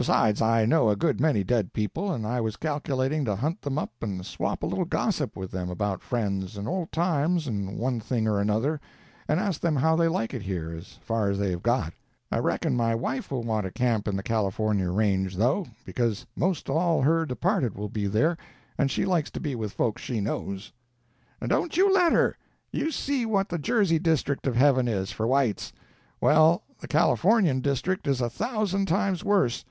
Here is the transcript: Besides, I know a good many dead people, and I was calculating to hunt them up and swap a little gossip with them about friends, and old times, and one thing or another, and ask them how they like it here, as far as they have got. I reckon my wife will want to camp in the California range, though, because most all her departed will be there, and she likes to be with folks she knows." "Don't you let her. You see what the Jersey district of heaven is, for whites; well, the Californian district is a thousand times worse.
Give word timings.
Besides, 0.00 0.40
I 0.40 0.64
know 0.64 0.88
a 0.88 0.96
good 0.96 1.20
many 1.20 1.44
dead 1.44 1.74
people, 1.74 2.10
and 2.10 2.26
I 2.26 2.40
was 2.40 2.56
calculating 2.56 3.22
to 3.26 3.36
hunt 3.36 3.60
them 3.60 3.76
up 3.76 3.92
and 4.00 4.24
swap 4.24 4.62
a 4.62 4.66
little 4.66 4.86
gossip 4.86 5.36
with 5.36 5.50
them 5.50 5.68
about 5.68 6.00
friends, 6.00 6.56
and 6.56 6.66
old 6.66 6.90
times, 6.90 7.46
and 7.46 7.76
one 7.76 8.00
thing 8.00 8.26
or 8.26 8.40
another, 8.40 8.80
and 9.28 9.38
ask 9.38 9.60
them 9.60 9.76
how 9.76 9.96
they 9.96 10.08
like 10.08 10.32
it 10.32 10.40
here, 10.40 10.70
as 10.72 10.98
far 11.02 11.28
as 11.28 11.38
they 11.38 11.50
have 11.50 11.62
got. 11.62 11.92
I 12.32 12.38
reckon 12.38 12.74
my 12.74 12.94
wife 12.94 13.30
will 13.30 13.42
want 13.42 13.64
to 13.64 13.70
camp 13.70 14.08
in 14.08 14.16
the 14.16 14.22
California 14.22 14.90
range, 14.90 15.36
though, 15.36 15.66
because 15.84 16.24
most 16.34 16.70
all 16.70 17.02
her 17.02 17.26
departed 17.26 17.74
will 17.74 17.90
be 17.90 18.06
there, 18.06 18.38
and 18.78 18.90
she 18.90 19.04
likes 19.04 19.30
to 19.32 19.38
be 19.40 19.54
with 19.54 19.70
folks 19.74 20.00
she 20.00 20.18
knows." 20.18 20.72
"Don't 21.46 21.76
you 21.76 21.92
let 21.92 22.12
her. 22.12 22.38
You 22.72 22.90
see 22.90 23.26
what 23.26 23.50
the 23.50 23.58
Jersey 23.58 23.98
district 23.98 24.46
of 24.46 24.56
heaven 24.56 24.88
is, 24.88 25.12
for 25.12 25.26
whites; 25.26 25.74
well, 26.22 26.62
the 26.80 26.88
Californian 26.88 27.60
district 27.60 28.06
is 28.06 28.22
a 28.22 28.30
thousand 28.30 28.86
times 28.86 29.22
worse. 29.22 29.62